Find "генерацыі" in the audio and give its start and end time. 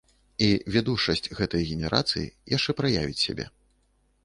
1.73-2.25